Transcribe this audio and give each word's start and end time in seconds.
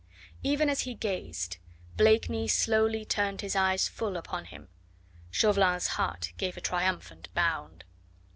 Even 0.41 0.67
as 0.67 0.79
he 0.81 0.95
gazed, 0.95 1.57
Blakeney 1.95 2.47
slowly 2.47 3.05
turned 3.05 3.41
his 3.41 3.55
eyes 3.55 3.87
full 3.87 4.17
upon 4.17 4.45
him. 4.45 4.67
Chauvelin's 5.29 5.89
heart 5.89 6.33
gave 6.37 6.57
a 6.57 6.59
triumphant 6.61 7.29
bound. 7.35 7.83